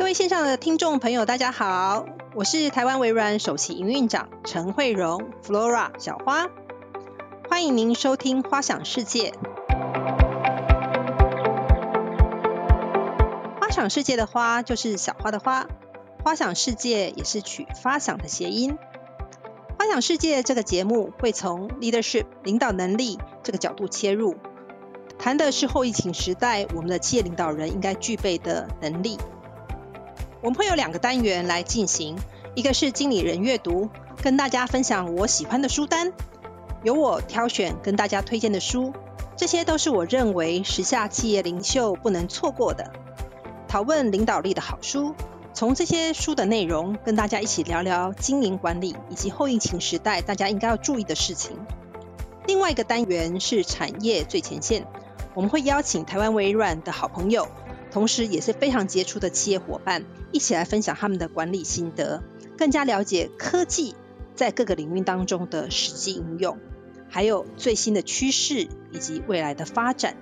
[0.00, 6.48] 各位线上的听众朋友，大家好，我是台湾微软首席营运长陈慧蓉，Flora 小花，
[7.50, 9.30] 欢迎您收听《花想世界》。
[13.60, 15.66] 花想世界的花就是小花的花，
[16.24, 18.78] 花想世界也是取发想的谐音。
[19.78, 24.34] 花想世界这个节目会从 leadership 领导能力这个角度切入，
[25.18, 29.18] 谈的是后疫情时代我们的企业领导人应该具备的能力。
[30.42, 32.16] 我们会有两个单元来进行，
[32.54, 33.90] 一个是经理人阅读，
[34.22, 36.12] 跟大家分享我喜欢的书单，
[36.82, 38.92] 由我挑选跟大家推荐的书，
[39.36, 42.90] 这些都是我认为时下企业领袖不能错过的，
[43.68, 45.14] 讨论领导力的好书，
[45.52, 51.56] 从这些书的内容跟大家一起聊聊经营管理以及后疫情时代大家应该要注意的事情。
[52.46, 54.86] 另外一个单元是产业最前线，
[55.34, 57.46] 我们会邀请台湾微软的好朋友。
[57.90, 62.22] 同时也是非常杰出的企业伙伴，一起来分享他们的管理心得，
[62.56, 63.94] 更加了解科技
[64.34, 66.58] 在各个领域当中的实际应用，
[67.08, 70.16] 还有最新的趋势以及未来的发展。